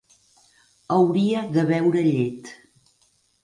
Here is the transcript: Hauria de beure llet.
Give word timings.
Hauria 0.95 1.45
de 1.59 1.67
beure 1.73 2.05
llet. 2.09 2.53